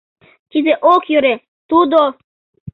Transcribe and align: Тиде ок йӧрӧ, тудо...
Тиде 0.51 0.73
ок 0.93 1.03
йӧрӧ, 1.11 1.33
тудо... 1.69 2.01